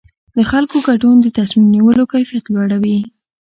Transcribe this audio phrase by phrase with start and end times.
[0.37, 2.97] د خلکو ګډون د تصمیم نیولو کیفیت لوړوي